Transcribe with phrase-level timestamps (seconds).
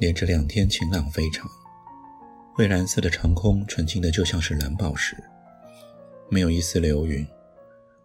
[0.00, 1.46] 连着两天晴朗非常，
[2.56, 5.14] 蔚蓝色的长空纯净的就像是蓝宝石，
[6.30, 7.24] 没有一丝流云。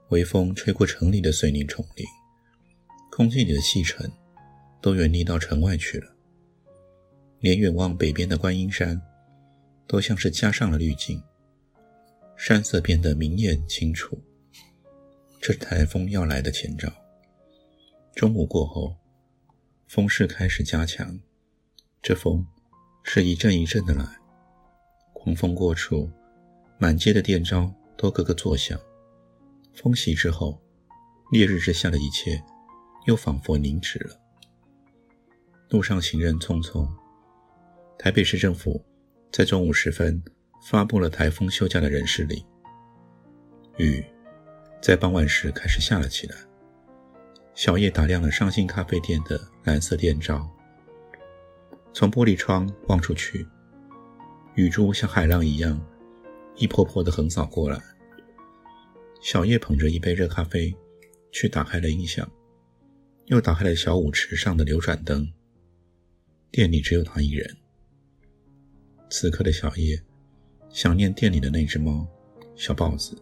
[0.09, 2.05] 微风吹过城里的碎泥丛林，
[3.09, 4.11] 空气里的细尘
[4.81, 6.13] 都远离到城外去了。
[7.39, 9.01] 连远望北边的观音山，
[9.87, 11.23] 都像是加上了滤镜，
[12.35, 14.21] 山色变得明艳清楚。
[15.39, 16.91] 这是台风要来的前兆。
[18.13, 18.93] 中午过后。
[19.87, 21.19] 风势开始加强，
[22.07, 22.45] 这风
[23.01, 24.05] 是一阵一阵的来。
[25.11, 26.07] 狂风过处，
[26.77, 28.79] 满街的电招都咯咯作响。
[29.73, 30.61] 风息之后，
[31.31, 32.39] 烈日之下的一切
[33.07, 34.15] 又仿佛凝止了。
[35.69, 36.87] 路上行人匆匆。
[37.97, 38.79] 台北市政府
[39.31, 40.23] 在中午时分
[40.69, 42.39] 发布了台风休假的人事令。
[43.77, 44.05] 雨
[44.79, 46.37] 在傍晚时开始下了起来。
[47.55, 50.47] 小叶打亮了上新咖啡店的蓝色电招，
[51.95, 53.47] 从玻璃窗望出去，
[54.55, 55.81] 雨珠像海浪一样
[56.57, 57.81] 一波波的横扫过来。
[59.21, 60.75] 小叶捧着一杯热咖啡，
[61.31, 62.29] 去打开了音响，
[63.27, 65.25] 又打开了小舞池上的流转灯。
[66.51, 67.55] 店里只有他一人。
[69.09, 69.97] 此刻的小叶
[70.67, 72.05] 想念店里的那只猫
[72.57, 73.17] 小豹子，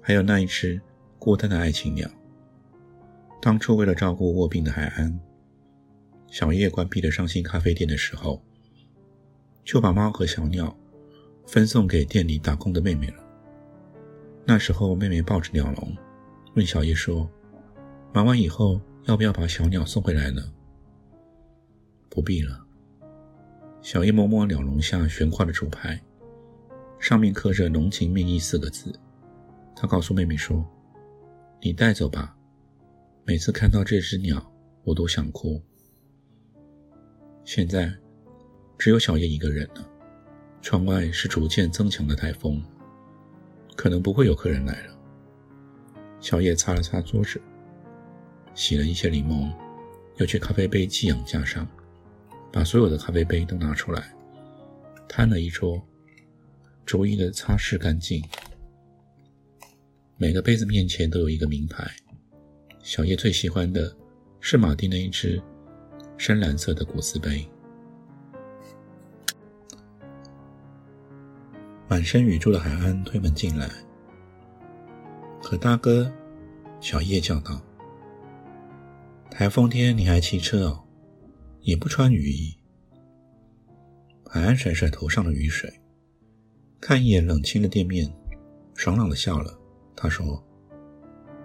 [0.00, 0.80] 还有那一只
[1.18, 2.08] 孤单的爱情鸟。
[3.42, 5.20] 当初为了照顾卧病的海安，
[6.28, 8.42] 小叶关闭了上新咖啡店的时候，
[9.64, 10.76] 就把猫和小鸟
[11.46, 13.24] 分送给店里打工的妹妹了。
[14.44, 15.96] 那时候，妹妹抱着鸟笼，
[16.54, 17.28] 问小叶说
[18.14, 20.42] ：“忙完以后，要不要把小鸟送回来呢
[22.08, 22.64] ？”“不必了。”
[23.82, 26.00] 小叶摸摸鸟笼下悬挂的竹牌，
[26.98, 28.92] 上面刻着“浓情蜜意”四个字。
[29.74, 30.64] 他告诉妹妹说
[31.62, 32.36] ：“你带走吧。”
[33.24, 34.52] 每次看到这只鸟，
[34.84, 35.60] 我都想哭。
[37.46, 37.90] 现在
[38.76, 39.88] 只有小叶一个人了。
[40.60, 42.60] 窗外是逐渐增强的台风，
[43.76, 44.98] 可能不会有客人来了。
[46.20, 47.40] 小叶擦了擦桌子，
[48.52, 49.48] 洗了一些柠檬，
[50.16, 51.68] 又去咖啡杯寄养架上，
[52.50, 54.12] 把所有的咖啡杯都拿出来，
[55.08, 55.80] 摊了一桌，
[56.84, 58.20] 逐一的擦拭干净。
[60.16, 61.88] 每个杯子面前都有一个名牌。
[62.82, 63.96] 小叶最喜欢的
[64.40, 65.40] 是马丁的一只
[66.16, 67.46] 深蓝色的古瓷杯。
[71.88, 73.70] 满身雨珠的海安推门进来，
[75.42, 76.12] 可大哥，
[76.80, 77.60] 小叶叫道
[79.30, 80.84] ：“台风天你还骑车哦，
[81.60, 82.56] 也不穿雨衣。”
[84.28, 85.80] 海安甩甩头上的雨水，
[86.80, 88.12] 看一眼冷清的店面，
[88.74, 89.56] 爽朗的笑了。
[89.94, 90.44] 他说：“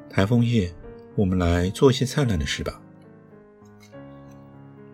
[0.09, 0.73] 台风夜。”
[1.17, 2.80] 我们来做一些灿烂的事吧。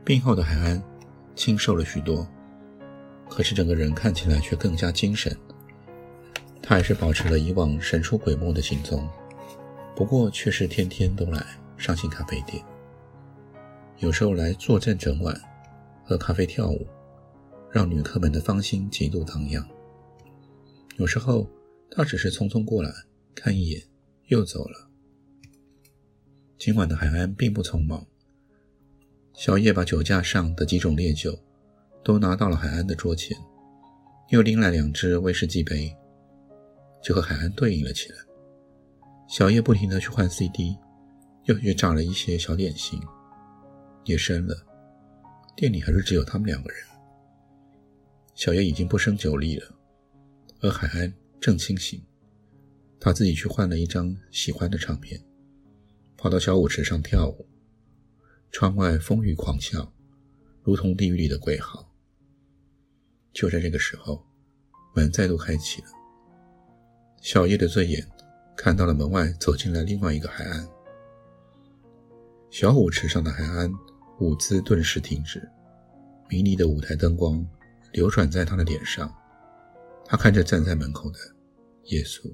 [0.08, 0.82] 病后的海安
[1.36, 2.26] 清瘦了许多，
[3.30, 5.38] 可是整个人看起来却更加精神。
[6.62, 9.06] 他还是保持了以往神出鬼没的行踪，
[9.98, 11.46] 不过却是天天都来
[11.76, 12.64] 上新咖啡店，
[13.98, 15.38] 有时候来坐镇整晚，
[16.06, 16.88] 喝咖啡跳舞，
[17.70, 19.68] 让女客们的芳心极度荡漾。
[20.96, 21.46] 有时候
[21.92, 22.90] 他只是匆匆过来
[23.36, 23.84] 看一眼，
[24.28, 24.90] 又走了。
[26.58, 28.08] 今晚的海安并不匆忙。
[29.38, 31.38] 小叶把酒架上的几种烈酒
[32.04, 33.38] 都拿到了海安的桌前，
[34.30, 35.96] 又拎来两只威士忌杯，
[37.04, 38.18] 就和海安对应了起来。
[39.30, 40.76] 小叶不停地去换 CD，
[41.44, 43.00] 又去炸了一些小点心。
[44.06, 44.58] 夜深了，
[45.56, 46.80] 店里还是只有他们两个人。
[48.34, 49.68] 小叶已经不胜酒力了，
[50.62, 52.02] 而海安正清醒，
[53.00, 55.22] 他自己去换了一张喜欢的唱片。
[56.18, 57.46] 跑到小舞池上跳舞，
[58.58, 59.88] 窗外风雨狂啸，
[60.64, 61.88] 如同地狱里的鬼嚎。
[63.32, 64.26] 就在这个时候，
[64.96, 65.88] 门再度开启了。
[67.22, 68.04] 小叶的醉眼
[68.56, 70.68] 看到了门外走进来另外一个海岸。
[72.50, 73.72] 小舞池上的海岸
[74.20, 75.48] 舞姿顿时停止，
[76.28, 77.48] 迷离的舞台灯光
[77.94, 79.14] 流转在他的脸上。
[80.04, 81.20] 他看着站在门口的
[81.90, 82.28] 耶稣，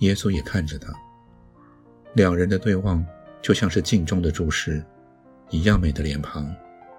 [0.00, 0.92] 耶稣也看着他。
[2.14, 3.02] 两人的对望
[3.42, 4.84] 就像是镜中的注视，
[5.50, 6.54] 一样美的脸庞，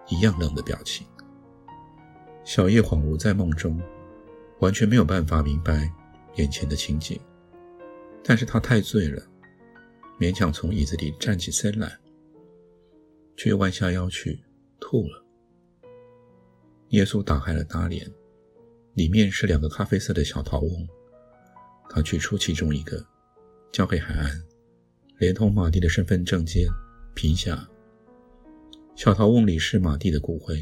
[0.10, 1.08] 一样冷的表情。
[2.44, 3.82] 小叶恍惚在梦中，
[4.60, 5.90] 完全没有办法明白
[6.36, 7.18] 眼前的情景，
[8.22, 9.24] 但是他太醉了，
[10.20, 11.98] 勉强从椅子里站起身来，
[13.38, 14.44] 却又弯下腰去
[14.82, 15.26] 吐了。
[16.90, 18.06] 耶稣打开了大帘，
[18.94, 20.88] 里面是两个咖啡色的小陶瓮，
[21.90, 23.04] 他取出其中一个，
[23.72, 24.30] 交给海岸，
[25.24, 26.68] 连同马蒂的身份证件、
[27.16, 27.66] 皮夹。
[28.94, 30.62] 小桃瓮里是马蒂的骨灰，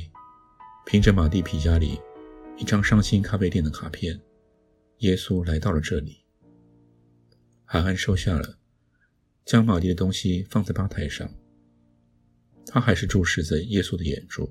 [0.85, 1.99] 凭着马蒂皮夹里
[2.59, 4.21] 一张伤心咖啡店的卡片，
[4.99, 6.23] 耶稣来到了这里。
[7.65, 8.59] 海安收下了，
[9.45, 11.33] 将马蒂的东西放在吧台上，
[12.67, 14.47] 他还是注视着耶稣的眼珠。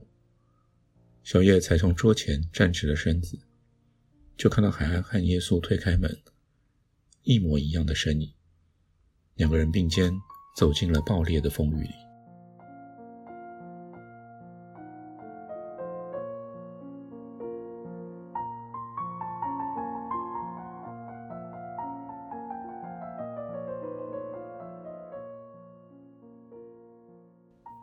[1.22, 3.38] 小叶才从桌前站直了身子，
[4.36, 6.20] 就看到海安和耶稣推开门，
[7.22, 8.32] 一模一样的身影，
[9.40, 10.12] 两个人并肩
[10.54, 11.94] 走进了爆裂的风雨里。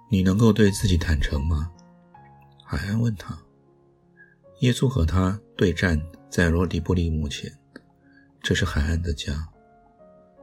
[0.10, 1.71] 你能够对自己坦诚吗？
[2.63, 3.36] 海安问他
[4.62, 6.00] ：“耶稣和他对战
[6.30, 7.51] 在罗迪布利墓前，
[8.44, 9.33] 这是海岸的家。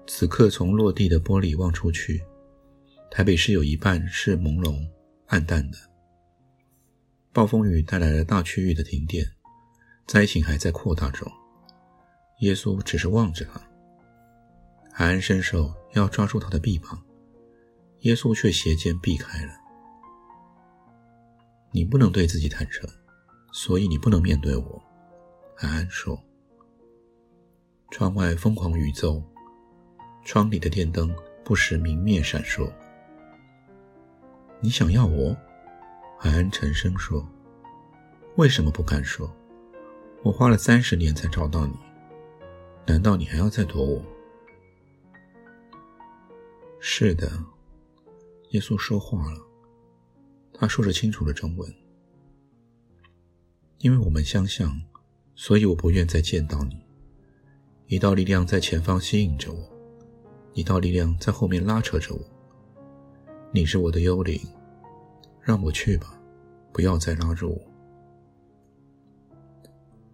[0.06, 2.23] 此刻从落地的玻璃望出去，
[3.11, 4.87] 台北市有一半是朦胧
[5.27, 5.79] 暗淡的。
[7.33, 9.27] 暴风雨带来了大区域的停电，
[10.06, 11.31] 灾情还在扩大中。
[12.41, 13.61] 耶稣只是望着他，
[14.93, 17.03] 海安伸手要抓住他的臂膀，
[18.01, 19.53] 耶稣却斜肩避开了。”
[21.73, 22.89] 你不能对自己坦诚，
[23.53, 24.83] 所以你不能面对我。”
[25.56, 26.23] 海安说。
[27.91, 29.23] 窗外疯狂宇宙，
[30.25, 32.71] 窗里的电灯不时明灭闪烁。
[34.61, 35.37] 你想要我？
[36.19, 37.26] 海安沉声说。
[38.37, 39.31] 为什么不敢说？
[40.23, 41.75] 我花了三十年才找到你，
[42.87, 44.03] 难道你还要再躲我？
[46.81, 47.31] 是的，
[48.50, 49.38] 耶稣说话了。
[50.55, 51.73] 他说着清楚的中文，
[53.79, 54.81] 因为我们相像，
[55.35, 56.82] 所以我不愿再见到你。
[57.87, 59.74] 一道力量在前方吸引着我，
[60.55, 62.21] 一道力量在后面拉扯着我。
[63.53, 64.41] 你是我的幽灵，
[65.41, 66.19] 让我去吧，
[66.73, 67.61] 不要再拉着我。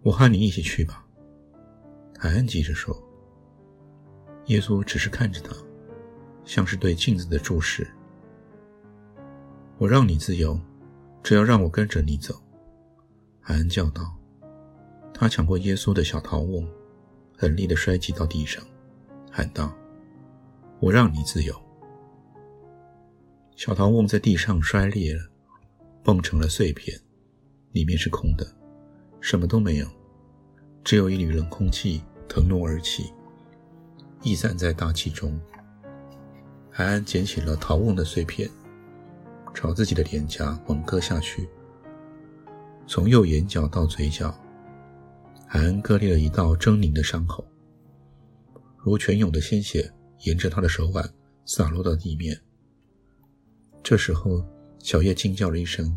[0.01, 1.05] 我和你一起去吧。
[2.17, 2.95] 海恩急着说。
[4.47, 5.55] 耶稣只是看着他，
[6.43, 7.87] 像是对镜子的注视。
[9.77, 10.59] 我让你自由，
[11.21, 12.35] 只要让我跟着你走。”
[13.39, 14.13] 海恩叫道。
[15.13, 16.67] 他抢过耶稣的小陶瓮，
[17.37, 18.63] 狠力地摔击到地上，
[19.31, 19.71] 喊道
[20.81, 21.55] ：“我让你自由。”
[23.55, 25.21] 小陶瓮在地上摔裂了，
[26.03, 26.99] 蹦成了碎片，
[27.71, 28.45] 里面是空的，
[29.21, 29.87] 什么都没有，
[30.83, 33.13] 只有一缕冷空气腾挪而起，
[34.23, 35.39] 溢散在大气中。
[36.69, 38.49] 海安捡起了陶瓮的碎片。
[39.53, 41.49] 朝自己的脸颊猛割下去，
[42.87, 44.33] 从右眼角到嘴角，
[45.45, 47.45] 海恩割裂了一道狰狞的伤口，
[48.77, 51.07] 如泉涌的鲜血沿着他的手腕
[51.45, 52.39] 洒落到地面。
[53.83, 54.45] 这时候，
[54.79, 55.95] 小叶惊叫了一声，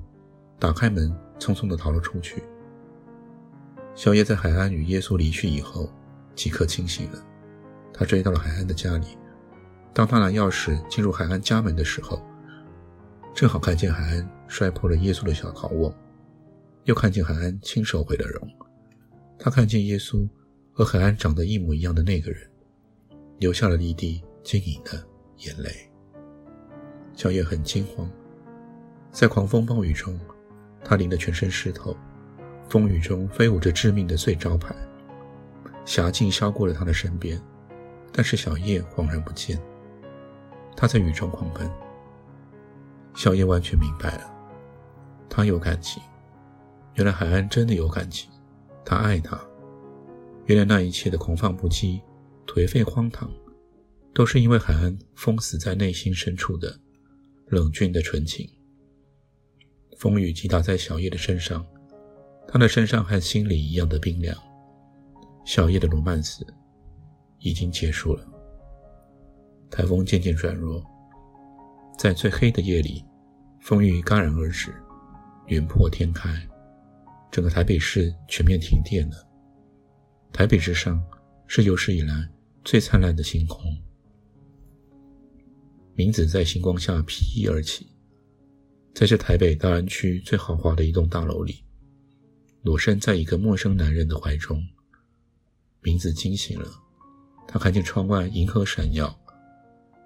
[0.59, 2.43] 打开门，匆匆地逃了出去。
[3.95, 5.93] 小叶在海安与耶稣离去以后，
[6.35, 7.25] 即刻清醒了。
[7.93, 9.07] 他追到了海安的家里，
[9.93, 12.21] 当他拿钥匙进入海安家门的时候。
[13.35, 15.93] 正好看见海安摔破了耶稣的小陶瓮，
[16.85, 18.49] 又看见海安亲手毁了容。
[19.37, 20.29] 他看见耶稣
[20.73, 22.49] 和海安长得一模一样的那个人，
[23.39, 25.03] 流下了一滴晶莹的
[25.39, 25.71] 眼泪。
[27.15, 28.11] 小叶很惊慌，
[29.13, 30.19] 在狂风暴雨中，
[30.85, 31.97] 他淋得全身湿透。
[32.69, 34.75] 风雨中飞舞着致命的碎招牌，
[35.85, 37.41] 霞镜消过了他的身边，
[38.11, 39.61] 但是小叶恍然不见。
[40.75, 41.71] 他在雨中狂奔。
[43.15, 44.35] 小叶完全明白了，
[45.29, 46.03] 他有感情。
[46.95, 48.31] 原来海安真的有感情，
[48.85, 49.39] 他爱他。
[50.47, 52.01] 原来那一切的狂放不羁、
[52.55, 53.29] 颓废荒唐，
[54.15, 56.79] 都是因为海安封死在内心深处的
[57.49, 58.49] 冷峻的纯情。
[59.99, 61.67] 风雨击打在小叶的身上，
[62.47, 64.37] 他的身上和心里一样的冰凉。
[65.45, 66.47] 小叶的罗曼斯
[67.41, 68.25] 已经结束了。
[69.69, 70.81] 台风渐渐转弱。
[71.99, 73.05] 在最黑的夜里，
[73.61, 74.73] 风雨戛然而止，
[75.49, 76.31] 云破天开，
[77.33, 79.29] 整个台北市全面停电了。
[80.33, 81.05] 台北之上
[81.49, 82.29] 是有史以来
[82.65, 83.77] 最灿烂的星空，
[85.95, 87.87] 明子在星光下披衣而起，
[88.95, 91.63] 在这台北大安区最豪华的一栋大楼里，
[92.63, 94.67] 裸身在一个陌生男人的怀中。
[95.83, 96.67] 明子惊醒了，
[97.47, 99.15] 他看见窗外银河闪耀，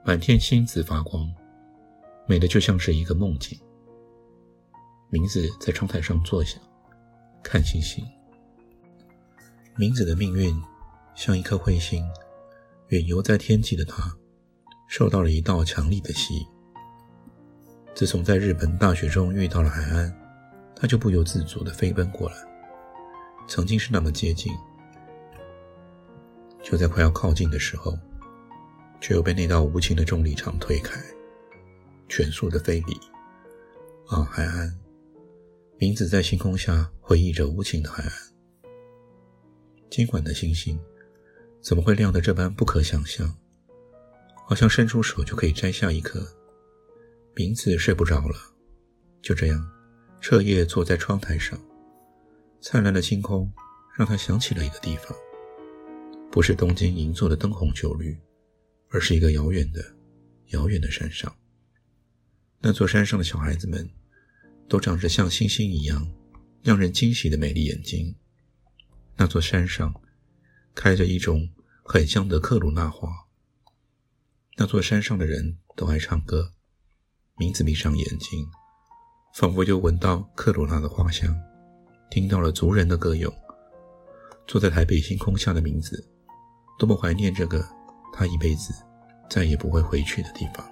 [0.05, 1.33] 满天星子发光，
[2.27, 3.57] 美的就像是一个梦境。
[5.11, 6.59] 明子在窗台上坐下，
[7.41, 8.05] 看星星。
[9.77, 10.53] 明子的命运
[11.15, 12.05] 像一颗彗星，
[12.89, 14.17] 远游在天际的他，
[14.89, 16.47] 受到了一道强力的吸引。
[17.95, 20.11] 自从在日本大雪中遇到了海岸，
[20.75, 22.37] 他就不由自主地飞奔过来。
[23.47, 24.55] 曾经是那么接近，
[26.63, 27.99] 就在快要靠近的时候，
[29.03, 30.99] 却又被那道无情的重力场推开，
[32.09, 32.95] 全速的飞离。
[34.07, 34.75] 啊，海岸！
[35.77, 38.13] 明子在星空下回忆着无情的海岸。
[39.91, 40.79] 今晚的星星
[41.61, 43.37] 怎么会亮得这般不可想象？
[44.47, 46.27] 好像伸出手就可以摘下一颗。
[47.35, 48.37] 明子睡不着了，
[49.21, 49.71] 就这样
[50.21, 51.59] 彻夜坐在窗台上。
[52.61, 53.53] 灿烂的星空
[53.97, 55.17] 让他想起了一个地方，
[56.31, 58.19] 不是东京银座的灯红酒绿，
[58.89, 59.85] 而是一个遥远的、
[60.49, 61.35] 遥远的山上。
[62.61, 63.89] 那座山上的小孩子们。
[64.71, 66.07] 都长着像星星一样
[66.63, 68.15] 让人惊喜的美丽眼睛。
[69.17, 69.99] 那座山上
[70.79, 71.49] 开着一种
[71.83, 73.09] 很香的克鲁纳花。
[74.59, 76.53] 那座山上的人都爱唱歌。
[77.37, 78.47] 明子闭上眼睛，
[79.35, 81.37] 仿佛又闻到克鲁纳的花香，
[82.09, 83.35] 听到了族人的歌咏。
[84.47, 86.09] 坐在台北星空下的明子，
[86.79, 87.69] 多么怀念这个
[88.15, 88.73] 他一辈子
[89.29, 90.65] 再也不会回去的地方。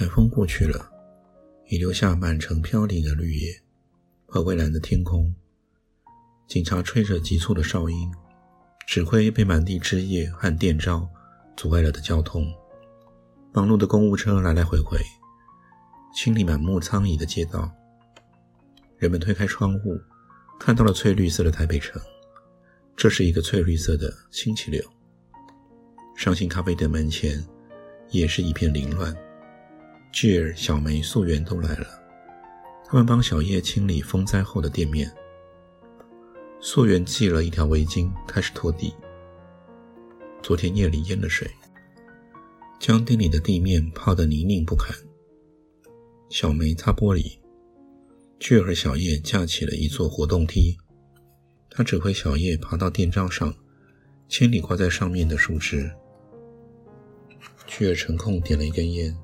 [0.00, 0.90] 台风过去了，
[1.68, 3.60] 已留下满城飘零的绿叶
[4.24, 5.34] 和蔚蓝的天空。
[6.48, 8.10] 警察吹着急促的哨音，
[8.86, 11.06] 指挥被满地枝叶和电招
[11.54, 12.50] 阻碍了的交通。
[13.52, 14.98] 忙碌的公务车来来回回，
[16.14, 17.70] 清理满目苍夷的街道。
[18.96, 20.00] 人们推开窗户，
[20.58, 22.00] 看到了翠绿色的台北城。
[22.96, 24.82] 这是一个翠绿色的星期六。
[26.16, 27.46] 伤心咖啡店门前
[28.08, 29.14] 也是一片凌乱。
[30.12, 31.86] 巨儿、小梅、素媛都来了，
[32.84, 35.10] 他们帮小叶清理风灾后的店面。
[36.60, 38.92] 素媛系了一条围巾，开始拖地。
[40.42, 41.48] 昨天夜里淹了水，
[42.80, 44.94] 将店里的地面泡得泥泞不堪。
[46.28, 47.38] 小梅擦玻璃，
[48.38, 50.76] 巨儿和小叶架起了一座活动梯，
[51.70, 53.54] 他指挥小叶爬到电桩上，
[54.28, 55.88] 清理挂在上面的树枝。
[57.66, 59.16] 巨儿成空点了一根烟。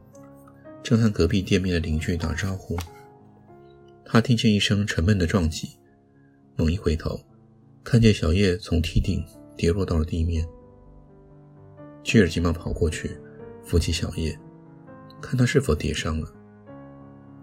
[0.86, 2.78] 正和隔壁店面的邻居打招呼，
[4.04, 5.70] 他听见一声沉闷的撞击，
[6.54, 7.18] 猛一回头，
[7.82, 9.26] 看见小叶从梯顶
[9.56, 10.46] 跌落到了地面。
[12.04, 13.18] 巨儿急忙跑过去，
[13.64, 14.38] 扶起小叶，
[15.20, 16.32] 看他是否跌伤了。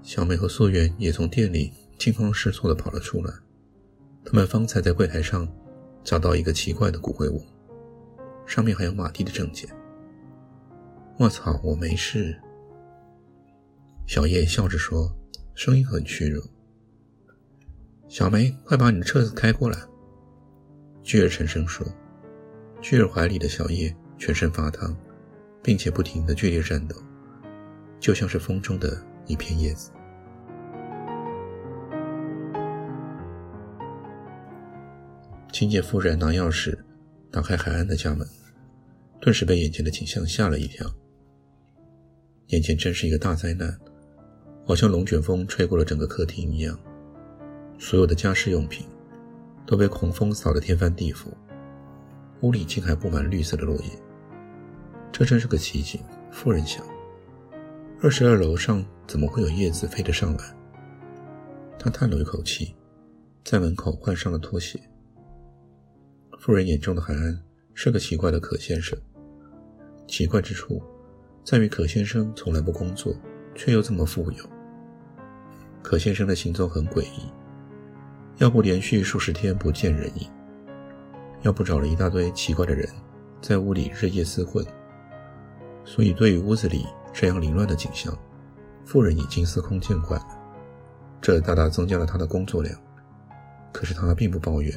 [0.02, 3.34] 小美和素媛也从店里惊慌失措地跑了出来，
[4.24, 5.46] 他们方才在柜台上
[6.02, 7.46] 找到一个奇怪的骨灰瓮，
[8.46, 9.70] 上面还有马蒂的证件。
[11.18, 12.40] 我操，我没事。
[14.06, 15.12] 小叶笑着说，
[15.56, 16.44] 声音很虚弱。
[18.08, 19.78] 小梅，快把你的车子开过来。
[21.02, 21.86] 巨儿沉声说。
[22.82, 24.94] 巨儿怀里的小叶全身发烫，
[25.64, 26.96] 并且不停的剧烈颤抖，
[27.98, 29.90] 就像是风中的一片叶子。
[35.54, 36.78] 清洁夫人拿钥匙
[37.32, 38.28] 打开海安的家门，
[39.22, 40.86] 顿时被眼前的景象吓了一跳。
[42.48, 43.80] 眼前真是一个大灾难。
[44.66, 46.80] 好像龙卷风吹过了整个客厅一样，
[47.78, 48.88] 所有的家饰用品
[49.66, 51.28] 都被狂风扫得天翻地覆，
[52.40, 53.90] 屋里竟还布满绿色的落叶。
[55.12, 56.02] 这真是个奇景，
[56.32, 56.82] 夫人想。
[58.02, 60.56] 二十二楼上怎么会有叶子飞得上来？
[61.78, 62.74] 他叹了一口气，
[63.44, 64.80] 在门口换上了拖鞋。
[66.40, 67.38] 夫人眼中的海安
[67.74, 68.98] 是个奇怪的可先生，
[70.08, 70.82] 奇怪之处
[71.44, 73.14] 在于可先生从来不工作。
[73.56, 74.53] 却又这么富有。
[75.94, 77.32] 可先生的行踪很诡异，
[78.38, 80.28] 要不连续数十天不见人影，
[81.44, 82.90] 要不找了一大堆奇怪的人
[83.44, 84.66] 在屋里日夜厮混。
[85.86, 88.12] 所以对于屋子里这样凌乱的景象，
[88.84, 90.28] 妇人已经司空见惯了。
[91.22, 92.76] 这大大增加了他的工作量。
[93.72, 94.76] 可是他并不抱怨，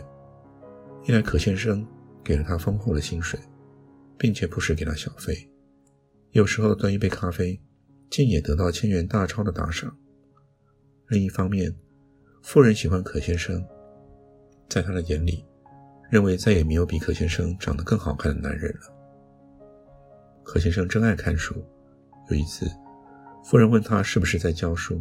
[1.06, 1.82] 一来可先生
[2.22, 3.40] 给了他丰厚的薪水，
[4.18, 5.48] 并且不时给他小费，
[6.32, 7.58] 有时候端一杯咖啡。
[8.10, 9.96] 竟也得到千元大钞的打赏。
[11.08, 11.72] 另一方面，
[12.42, 13.64] 夫人喜欢可先生，
[14.68, 15.44] 在他的眼里，
[16.10, 18.92] 认为再也没有比可先生长得更好看的男人了。
[20.42, 21.54] 可先生真爱看书，
[22.30, 22.66] 有一次，
[23.44, 25.00] 夫人问他是不是在教书，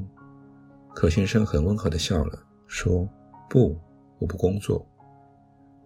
[0.94, 3.10] 可先生很温和地笑了，说
[3.50, 3.76] ：“不，
[4.20, 4.88] 我不工作。”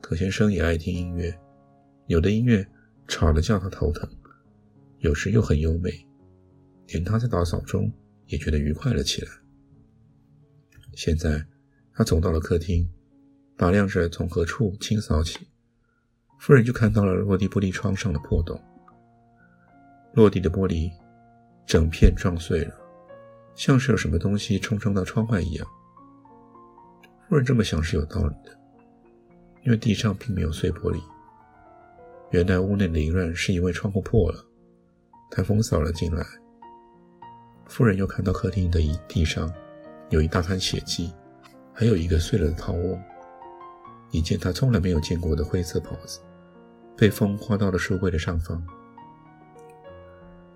[0.01, 1.33] 可先生也爱听音乐，
[2.07, 2.65] 有的音乐
[3.07, 4.09] 吵得叫他头疼，
[4.99, 5.91] 有时又很优美，
[6.87, 7.89] 连他在打扫中
[8.27, 9.31] 也觉得愉快了起来。
[11.01, 11.41] 现在，
[11.93, 12.85] 他走到了客厅，
[13.55, 15.39] 打量着从何处清扫起，
[16.37, 18.61] 夫人就看到了落地玻璃窗上的破洞，
[20.11, 20.91] 落地的玻璃
[21.65, 22.75] 整片撞碎了，
[23.55, 25.65] 像是有什么东西冲撞到窗外一样。
[27.29, 28.59] 夫人这么想是有道理的。
[29.63, 31.01] 因为地上并没有碎玻璃，
[32.31, 34.45] 原来屋内的凌乱是因为窗户破了，
[35.31, 36.25] 台风扫了进来。
[37.67, 39.49] 夫人又看到客厅的一地上
[40.09, 41.13] 有一大滩血迹，
[41.73, 42.99] 还有一个碎了的套窝，
[44.11, 46.19] 一件他从来没有见过的灰色袍子，
[46.97, 48.63] 被风刮到了书柜的上方。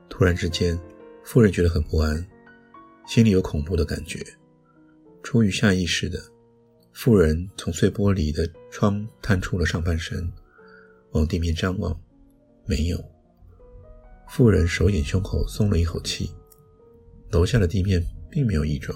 [0.09, 0.79] 突然之间，
[1.23, 2.25] 夫人觉得很不安，
[3.05, 4.23] 心里有恐怖的感觉，
[5.21, 6.19] 出于下意识的。
[6.91, 10.31] 妇人从碎玻璃的窗探出了上半身，
[11.11, 11.99] 往地面张望，
[12.65, 13.03] 没有。
[14.29, 16.31] 妇人手掩胸口，松了一口气。
[17.31, 18.95] 楼下的地面并没有异状，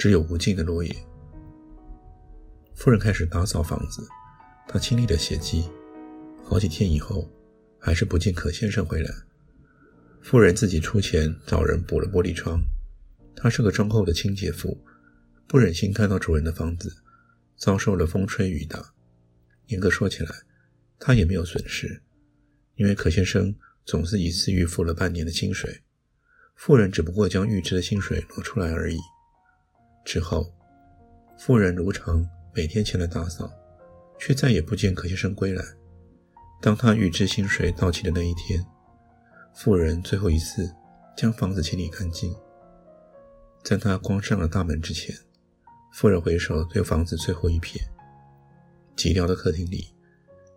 [0.00, 0.90] 只有无尽的落叶。
[2.74, 4.08] 夫人开始打扫房子，
[4.66, 5.68] 她清理了血迹。
[6.42, 7.30] 好几天以后，
[7.78, 9.14] 还是不见可先生回来。
[10.22, 12.62] 夫人自己出钱找人补了玻璃窗。
[13.36, 14.82] 她是个忠厚的清洁妇。
[15.46, 16.96] 不忍心看到主人的房子
[17.56, 18.94] 遭受了风吹雨打。
[19.66, 20.30] 严格说起来，
[20.98, 22.00] 他也没有损失，
[22.76, 23.54] 因为可先生
[23.84, 25.82] 总是一次预付了半年的薪水，
[26.54, 28.98] 富人只不过将预支的薪水挪出来而已。
[30.04, 30.52] 之后，
[31.38, 33.50] 富人如常每天前来打扫，
[34.18, 35.64] 却再也不见可先生归来。
[36.60, 38.64] 当他预支薪水到期的那一天，
[39.54, 40.70] 富人最后一次
[41.16, 42.34] 将房子清理干净，
[43.62, 45.14] 在他关上了大门之前。
[45.92, 47.80] 夫人回首对房子最后一瞥，
[48.96, 49.88] 寂寥的客厅里，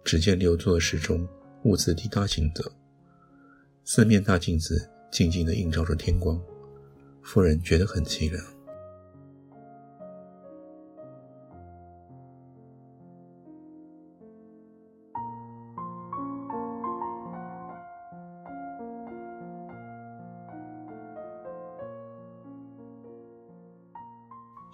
[0.04, 1.28] 只见六座时钟
[1.64, 2.72] 兀自滴答行走，
[3.84, 6.40] 四面大镜子静静地映照着天光。
[7.24, 8.46] 夫人觉得很凄凉。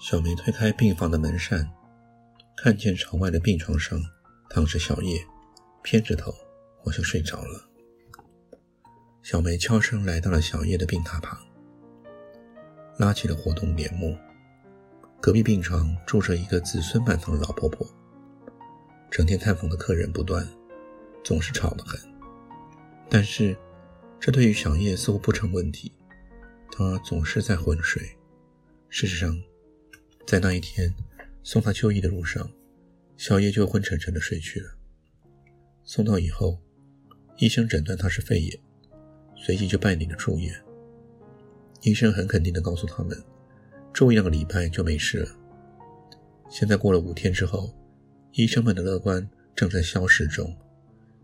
[0.10, 1.70] 小梅推开病房的门扇，
[2.58, 4.02] 看见朝外的病床上
[4.50, 5.24] 躺着小叶，
[5.84, 6.34] 偏着头，
[6.84, 7.64] 好像睡着了。
[9.22, 11.38] 小梅悄声来到了小叶的病榻旁，
[12.98, 14.18] 拉起了活动帘幕。
[15.22, 17.86] 隔壁病床住着一个子孙满堂的老婆婆，
[19.12, 20.44] 整天探访的客人不断，
[21.24, 22.02] 总是吵得很。
[23.08, 23.56] 但是，
[24.20, 25.94] 这对于小叶似乎不成问题，
[26.72, 28.02] 她总是在昏睡。
[28.90, 29.40] 事实上，
[30.26, 30.94] 在那一天
[31.44, 32.50] 送他就医的路上，
[33.18, 34.70] 小叶就昏沉沉的睡去了。
[35.84, 36.60] 送到以后，
[37.38, 38.60] 医生诊断他是肺炎，
[39.36, 40.54] 随即就办理了住院。
[41.82, 43.18] 医生很肯定地告诉他们，
[43.92, 45.30] 住一两个礼拜就没事了。
[46.50, 47.74] 现在过了五天之后，
[48.34, 50.56] 医生们的乐观正在消失中。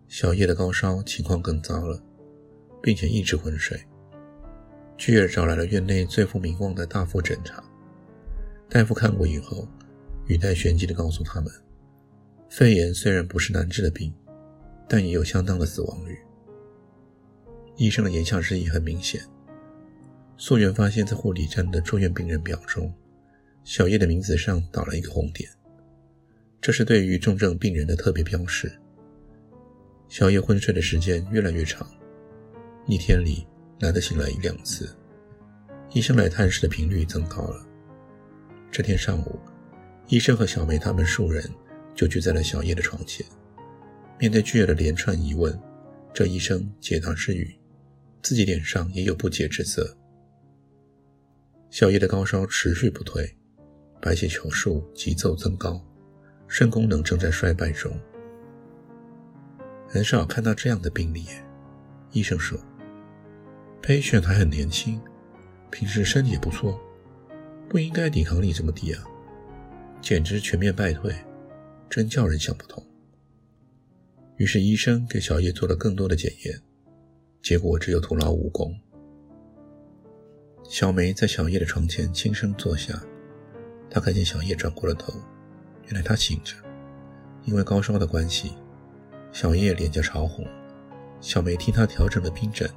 [0.07, 2.01] 小叶的高烧情况更糟了，
[2.81, 3.79] 并且一直昏睡。
[4.97, 7.63] 居儿找来了院内最负名望的大夫诊查。
[8.69, 9.67] 大夫看过以后，
[10.27, 11.51] 语带玄机地告诉他们：
[12.49, 14.13] 肺炎虽然不是难治的病，
[14.87, 16.17] 但也有相当的死亡率。
[17.77, 19.21] 医生的言下之意很明显。
[20.37, 22.93] 溯源发现，在护理站的住院病人表中，
[23.63, 25.49] 小叶的名字上打了一个红点，
[26.59, 28.71] 这是对于重症病人的特别标识。
[30.09, 31.87] 小叶昏睡的时间越来越长，
[32.87, 33.47] 一天里
[33.79, 34.93] 难得醒来一两次，
[35.93, 37.65] 医生来探视的频率增高了。
[38.75, 39.39] 这天上午，
[40.09, 41.49] 医生和小梅他们数人
[41.93, 43.25] 就聚在了小叶的床前。
[44.19, 45.57] 面对巨儿的连串疑问，
[46.13, 47.49] 这医生解答之余，
[48.21, 49.95] 自己脸上也有不解之色。
[51.69, 53.33] 小叶的高烧持续不退，
[54.01, 55.81] 白血球数急骤增高，
[56.45, 57.97] 肾功能正在衰败中。
[59.87, 61.25] 很少看到这样的病例，
[62.11, 62.59] 医生说
[63.81, 65.01] ：“patient 还很年轻，
[65.71, 66.77] 平时身体不错。”
[67.69, 69.03] 不应该抵抗力这么低啊！
[70.01, 71.13] 简直全面败退，
[71.89, 72.85] 真叫人想不通。
[74.37, 76.61] 于是医生给小叶做了更多的检验，
[77.41, 78.77] 结果只有徒劳无功。
[80.63, 83.01] 小梅在小叶的床前轻声坐下，
[83.89, 85.13] 她看见小叶转过了头，
[85.85, 86.55] 原来她醒着。
[87.45, 88.53] 因为高烧的关系，
[89.31, 90.45] 小叶脸颊潮红。
[91.21, 92.69] 小梅替她调整了冰枕，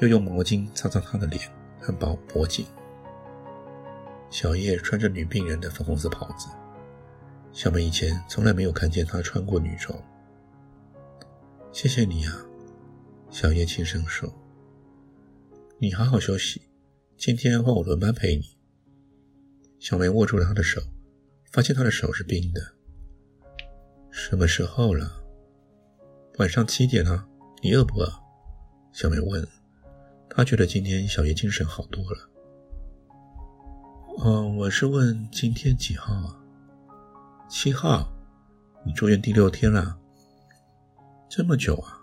[0.00, 1.42] 又用毛巾擦擦她的脸
[1.80, 2.64] 和脖脖颈。
[4.30, 6.48] 小叶穿着女病人的粉红色袍子，
[7.52, 9.98] 小梅以前从来没有看见她穿过女装。
[11.72, 12.46] 谢谢你啊，
[13.30, 14.32] 小叶轻声说。
[15.78, 16.62] 你好好休息，
[17.16, 18.56] 今天换我轮班陪你。
[19.78, 20.80] 小梅握住了他的手，
[21.52, 22.60] 发现他的手是冰的。
[24.10, 25.22] 什么时候了？
[26.38, 27.26] 晚上七点了。
[27.62, 28.12] 你饿不饿？
[28.92, 29.46] 小梅问。
[30.28, 32.30] 她觉得今天小叶精神好多了。
[34.20, 36.36] 哦，我是问今天几号啊？
[37.48, 38.12] 七号。
[38.84, 39.96] 你住院第六天了。
[41.30, 42.00] 这么久啊？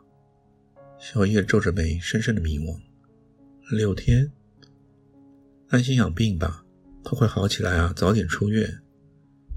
[0.98, 2.80] 小叶皱着眉，深深的迷惘。
[3.70, 4.32] 六天。
[5.68, 6.64] 安心养病吧，
[7.04, 8.82] 快快好起来啊，早点出院。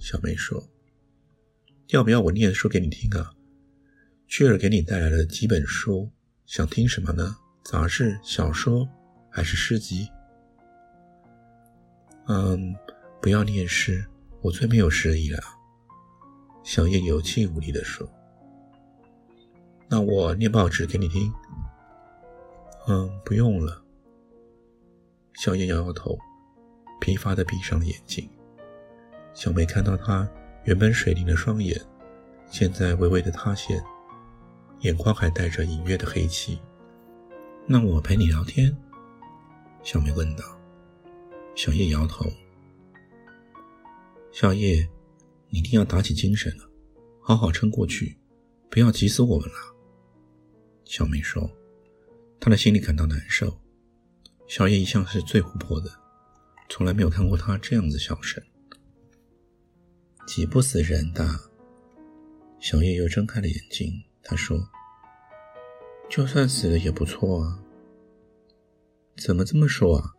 [0.00, 0.68] 小梅说。
[1.90, 3.34] 要不要我念书给你听啊？
[4.26, 6.10] 雀儿给你带来了几本书，
[6.44, 7.36] 想听什么呢？
[7.64, 8.88] 杂志、小说
[9.30, 10.08] 还是诗集？
[12.28, 12.74] 嗯，
[13.20, 14.06] 不要念诗，
[14.40, 15.40] 我最没有诗意了。
[16.62, 18.08] 小叶有气无力地说。
[19.88, 21.32] 那我念报纸给你听。
[22.86, 23.82] 嗯，不用了。
[25.34, 26.18] 小叶摇摇头，
[27.00, 28.28] 疲乏地闭上了眼睛。
[29.34, 30.28] 小梅看到他。
[30.64, 31.80] 原本水灵的双眼，
[32.50, 33.82] 现在微微的塌陷，
[34.80, 36.60] 眼眶还带着隐约的黑气。
[37.64, 38.76] 那我陪你聊天？
[39.82, 40.57] 小梅问道。
[41.58, 42.24] 小叶摇头。
[44.30, 44.88] 小叶，
[45.48, 46.70] 你一定要打起精神了，
[47.20, 48.16] 好好撑过去，
[48.70, 49.56] 不要急死我们了。
[50.84, 51.50] 小梅说，
[52.38, 53.60] 她的心里感到难受。
[54.46, 55.90] 小叶一向是最活泼的，
[56.68, 58.40] 从来没有看过她这样子小声。
[60.28, 61.28] 急不死人的。
[62.60, 64.56] 小叶又睁开了眼睛，他说
[66.08, 67.60] ：“就算死了也不错啊。”
[69.18, 70.14] 怎么这么说啊？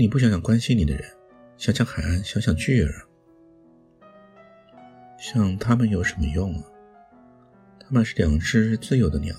[0.00, 1.04] 你不想想关心你的人，
[1.58, 3.04] 想想海岸，想想巨儿，
[5.18, 6.64] 想他们有什么用啊？
[7.78, 9.36] 他们是两只自由的鸟。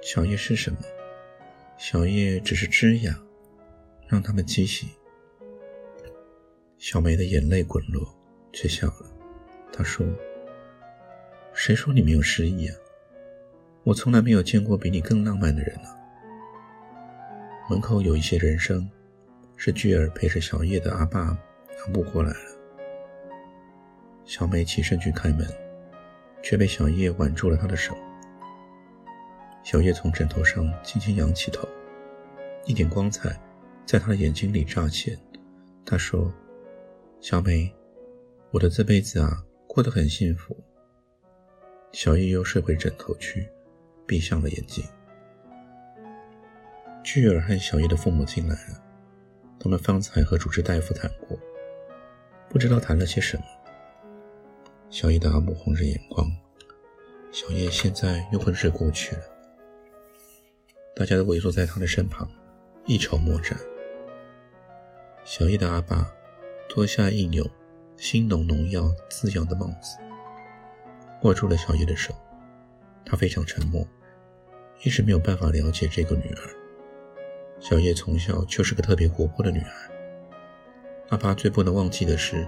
[0.00, 0.78] 小叶是什么？
[1.76, 3.14] 小叶只是枝桠，
[4.08, 4.88] 让他们栖息。
[6.78, 8.02] 小梅的眼泪滚落。
[8.54, 9.10] 却笑了。
[9.70, 10.06] 他说
[11.52, 12.76] ：“谁说你没有诗意啊？
[13.84, 15.90] 我从来没有见过比你更浪漫的人呢。”
[17.68, 18.90] 门口有一些人声，
[19.64, 22.36] 是巨儿陪着小叶的阿爸阿布过来了。
[24.24, 25.46] 小梅起身去开门，
[26.42, 27.96] 却被小叶挽住了她的手。
[29.62, 31.68] 小叶从枕头上轻轻仰起头，
[32.64, 33.40] 一点光彩
[33.86, 35.16] 在他的眼睛里乍现。
[35.86, 36.34] 他说
[37.22, 37.72] ：“小梅。”
[38.50, 40.56] 我的这辈子啊，过得很幸福。
[41.92, 43.48] 小叶又睡回枕头去，
[44.08, 44.84] 闭上了眼睛。
[47.04, 48.82] 巨儿和小叶的父母进来了，
[49.62, 51.38] 他们方才和主治大夫谈过，
[52.48, 53.44] 不知道谈了些什么。
[54.90, 56.28] 小叶的阿母红着眼眶，
[57.30, 59.22] 小叶现在又昏睡过去了。
[60.96, 62.28] 大家都围坐在他的身旁，
[62.86, 63.56] 一筹莫展。
[65.22, 66.12] 小叶的阿爸
[66.68, 67.48] 脱下一纽。
[67.98, 69.96] 新农农药滋养的帽子，
[71.22, 72.12] 握住了小叶的手。
[73.04, 73.86] 他非常沉默，
[74.82, 76.61] 一直没有办法了解这个女儿。
[77.62, 79.88] 小叶从小就是个特别活泼的女孩。
[81.10, 82.44] 阿爸最不能忘记的是，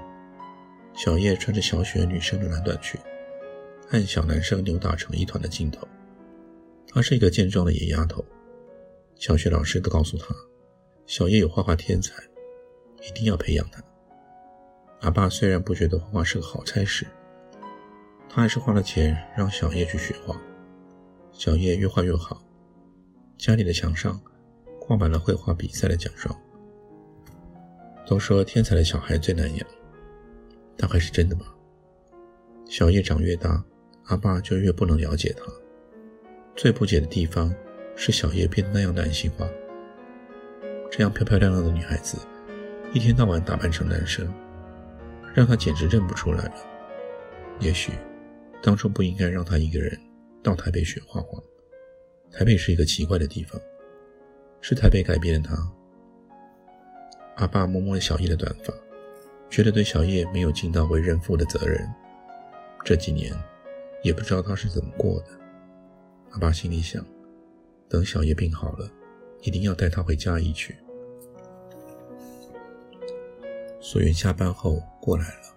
[0.93, 3.01] 小叶穿着小雪女生的蓝短裙，
[3.89, 5.87] 和小男生扭打成一团的镜头。
[6.89, 8.25] 她是一个健壮的野丫头。
[9.15, 10.35] 小学老师都告诉她，
[11.07, 12.13] 小叶有画画天才，
[13.01, 13.81] 一定要培养她。
[15.03, 17.07] 阿爸虽然不觉得画画是个好差事，
[18.29, 20.37] 他还是花了钱让小叶去学画。
[21.31, 22.43] 小叶越画越好，
[23.39, 24.21] 家里的墙上
[24.87, 26.35] 挂满了绘画比赛的奖状。
[28.07, 29.67] 都说天才的小孩最难养，
[30.77, 31.47] 大概是真的吧？
[32.67, 33.65] 小叶长越大，
[34.05, 35.45] 阿爸就越不能了解他。
[36.55, 37.55] 最不解的地方
[37.97, 39.49] 是小叶变得那样男性化，
[40.91, 42.19] 这样漂漂亮亮的女孩子，
[42.93, 44.33] 一天到晚打扮成男生。
[45.35, 46.55] 让他简直认不出来了。
[47.59, 47.91] 也许，
[48.63, 49.99] 当初不应该让他一个人
[50.45, 51.43] 到台北学画画。
[52.31, 53.61] 台北是一个奇怪的地方，
[54.67, 55.55] 是台北改变了他。
[57.37, 58.73] 阿爸摸摸小叶的短发，
[59.51, 61.87] 觉得对小叶没有尽到为人父的责任。
[62.83, 63.31] 这几年，
[64.03, 65.27] 也不知道他是怎么过的。
[66.31, 67.05] 阿爸心里想，
[67.91, 68.91] 等小叶病好了，
[69.43, 70.75] 一定要带他回家一去。
[73.83, 75.55] 素媛下班后过来了，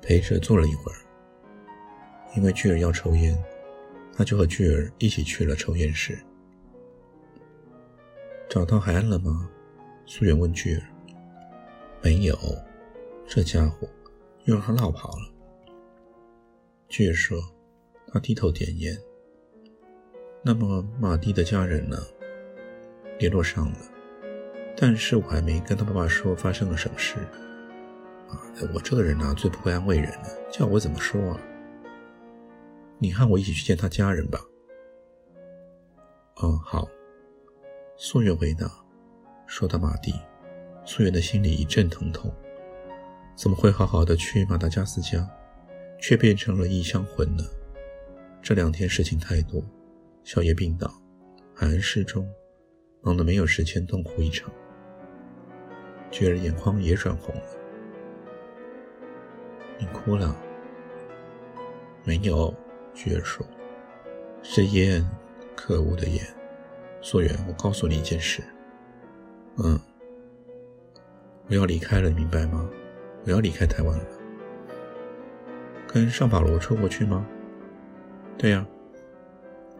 [0.00, 0.98] 陪着坐了一会儿。
[2.34, 3.40] 因为巨儿要抽烟，
[4.12, 6.18] 他就和巨儿一起去了抽烟室。
[8.52, 9.48] 找到海岸了吗？
[10.04, 10.82] 素媛问巨儿。
[12.02, 12.36] 没有，
[13.26, 13.88] 这家伙
[14.44, 15.32] 又让他落跑了。
[16.86, 17.40] 巨儿说，
[18.08, 18.94] 他低头点烟。
[20.42, 21.96] 那么马蒂的家人呢？
[23.18, 23.78] 联络上了，
[24.76, 27.16] 但是我还没跟他爸爸说发生了什么事。
[28.28, 31.40] 妈的，我这个人啊，最不会安慰人了，叫我怎么说啊？
[32.98, 34.38] 你和我一起去见他家人吧。
[36.42, 36.86] 嗯，好。
[38.04, 38.68] 素媛回答。
[39.46, 40.12] 说到马蒂，
[40.84, 42.34] 素月的心里一阵疼痛。
[43.36, 45.24] 怎么会好好的去马达加斯加，
[46.00, 47.44] 却变成了异乡魂呢？
[48.42, 49.62] 这两天事情太多。
[50.24, 50.92] 小叶病倒，
[51.54, 52.28] 海恩失踪，
[53.02, 54.52] 忙得没有时间痛哭一场。
[56.10, 57.42] 菊儿眼眶也转红了。
[59.78, 60.36] 你哭了？
[62.02, 62.52] 没有，
[62.94, 63.46] 菊儿说。
[64.42, 65.08] 是烟，
[65.54, 66.26] 可恶的烟。
[67.02, 68.42] 素媛，我告诉你一件事。
[69.58, 69.78] 嗯，
[71.48, 72.66] 我要离开了，你明白吗？
[73.26, 74.04] 我要离开台湾了。
[75.86, 77.26] 跟尚保罗出国去吗？
[78.38, 78.66] 对呀。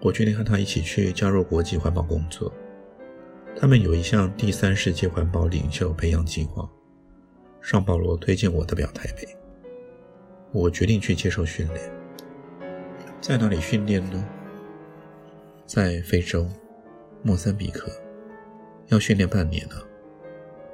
[0.01, 2.53] 我决定和他一起去加入国际环保工作。
[3.55, 6.69] 他们有一项第三世界环保领袖培养计划，
[7.61, 9.29] 尚保罗推荐我代表台北。
[10.51, 11.93] 我决定去接受训练。
[13.21, 14.29] 在哪里训练呢？
[15.67, 16.49] 在非洲，
[17.23, 17.89] 莫桑比克，
[18.89, 19.77] 要训练半年呢。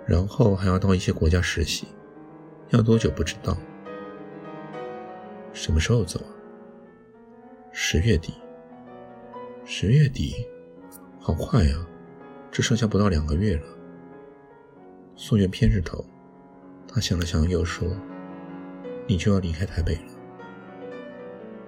[0.06, 1.86] 然后还要到一些国家实习，
[2.70, 3.56] 要多久不知道。
[5.52, 6.30] 什么时候走啊？
[7.72, 8.32] 十月底。
[9.66, 10.46] 十月底，
[11.20, 11.86] 好快呀！
[12.50, 13.62] 只剩下不到两个月了。
[15.14, 16.02] 素媛偏着头，
[16.86, 17.86] 他想了想，又说
[19.06, 20.12] ：“你就要离开台北了。”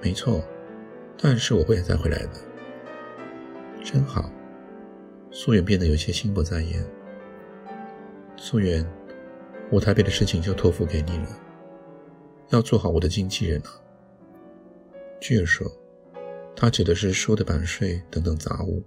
[0.01, 0.43] 没错，
[1.19, 2.31] 但是我会再回来的。
[3.85, 4.31] 真好。
[5.31, 6.85] 素媛变得有些心不在焉。
[8.37, 8.87] 素媛，
[9.71, 11.41] 我台北的事情就托付给你了，
[12.51, 13.71] 要做好我的经纪人啊。
[15.21, 15.71] 巨儿说。
[16.57, 18.83] 他指的是书的版税等等杂物。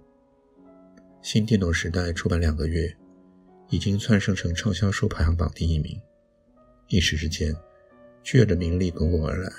[1.22, 2.94] 新电脑时代出版两个月，
[3.68, 6.00] 已经窜升成畅销书排行榜第一名。
[6.86, 7.52] 一时之间，
[8.22, 9.50] 巨额的名利滚滚而来，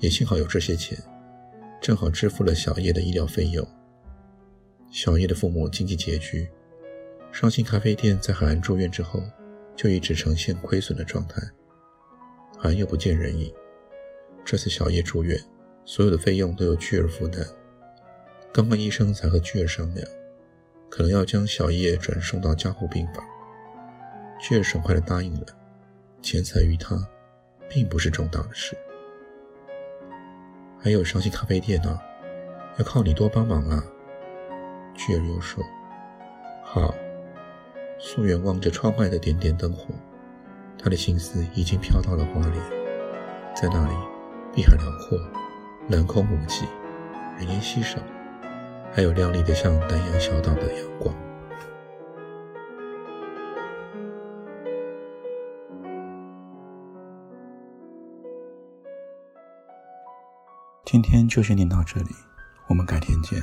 [0.00, 0.98] 也幸好有这些钱，
[1.80, 3.66] 正好支付了小叶的医疗费用。
[4.90, 6.50] 小叶的父母经济拮据，
[7.30, 9.22] 伤心咖啡店在海岸住院之后，
[9.76, 11.40] 就一直呈现亏损的状态。
[12.58, 13.52] 海岸又不见人影，
[14.44, 15.40] 这次小叶住院。
[15.86, 17.44] 所有的费用都由巨儿负担。
[18.52, 20.06] 刚刚医生才和巨儿商量，
[20.88, 23.24] 可能要将小叶转送到加护病房。
[24.38, 25.46] 巨儿爽快地答应了，
[26.20, 26.96] 钱财于他，
[27.68, 28.76] 并不是重大的事。
[30.78, 31.98] 还有伤心咖啡店呢，
[32.78, 33.84] 要靠你多帮忙啊。
[34.94, 35.64] 巨儿又说
[36.64, 36.94] ：“好。”
[37.98, 39.94] 素媛望着窗外的点点灯火，
[40.78, 42.54] 他的心思已经飘到了花莲，
[43.54, 43.94] 在那里，
[44.54, 45.18] 碧海辽阔。
[45.86, 46.66] 南空无际，
[47.36, 47.98] 人烟稀少，
[48.92, 51.12] 还有亮丽的像丹阳小岛的阳光。
[60.84, 62.14] 今天就先念到这里，
[62.68, 63.42] 我们改天见。